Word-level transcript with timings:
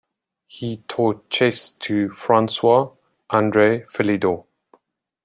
He 0.47 0.77
taught 0.87 1.29
chess 1.29 1.69
to 1.73 2.09
François-André 2.09 3.85
Philidor. 3.85 4.47